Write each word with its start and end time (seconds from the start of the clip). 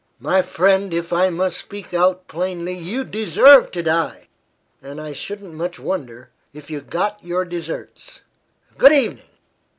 My 0.19 0.41
friend, 0.41 0.95
if 0.95 1.13
I 1.13 1.29
must 1.29 1.59
speak 1.59 1.93
out 1.93 2.27
plainly, 2.27 2.73
you 2.73 3.03
deserve 3.03 3.69
to 3.73 3.83
die 3.83 4.29
and 4.81 4.99
I 4.99 5.13
shouldn't 5.13 5.53
much 5.53 5.77
wonder 5.77 6.31
if 6.53 6.71
you 6.71 6.81
got 6.81 7.23
your 7.23 7.45
deserts! 7.45 8.23
Good 8.79 8.93
evening!" 8.93 9.23